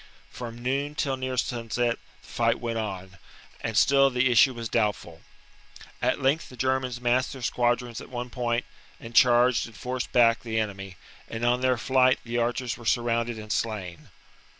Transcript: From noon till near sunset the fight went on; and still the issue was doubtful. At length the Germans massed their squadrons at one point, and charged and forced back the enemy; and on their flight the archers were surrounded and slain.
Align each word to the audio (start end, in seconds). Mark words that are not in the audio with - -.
From 0.31 0.57
noon 0.63 0.95
till 0.95 1.15
near 1.15 1.37
sunset 1.37 1.99
the 2.23 2.27
fight 2.27 2.59
went 2.59 2.79
on; 2.79 3.19
and 3.63 3.77
still 3.77 4.09
the 4.09 4.31
issue 4.31 4.51
was 4.55 4.67
doubtful. 4.67 5.21
At 6.01 6.19
length 6.23 6.49
the 6.49 6.57
Germans 6.57 6.99
massed 6.99 7.33
their 7.33 7.43
squadrons 7.43 8.01
at 8.01 8.09
one 8.09 8.31
point, 8.31 8.65
and 8.99 9.13
charged 9.13 9.67
and 9.67 9.75
forced 9.75 10.11
back 10.11 10.41
the 10.41 10.59
enemy; 10.59 10.97
and 11.27 11.45
on 11.45 11.61
their 11.61 11.77
flight 11.77 12.19
the 12.23 12.39
archers 12.39 12.77
were 12.77 12.85
surrounded 12.87 13.37
and 13.37 13.51
slain. 13.51 14.09